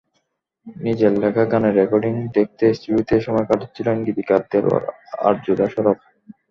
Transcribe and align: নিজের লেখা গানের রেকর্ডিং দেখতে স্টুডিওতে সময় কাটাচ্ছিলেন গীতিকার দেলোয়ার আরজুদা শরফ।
নিজের 0.67 1.11
লেখা 1.21 1.43
গানের 1.51 1.77
রেকর্ডিং 1.79 2.13
দেখতে 2.37 2.65
স্টুডিওতে 2.77 3.15
সময় 3.25 3.47
কাটাচ্ছিলেন 3.49 3.97
গীতিকার 4.05 4.41
দেলোয়ার 4.51 4.83
আরজুদা 5.27 5.67
শরফ। 5.73 5.97